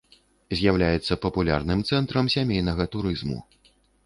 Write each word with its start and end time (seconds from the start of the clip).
З'яўляецца 0.61 1.17
папулярным 1.25 1.83
цэнтрам 1.91 2.33
сямейнага 2.37 2.89
турызму. 2.97 3.39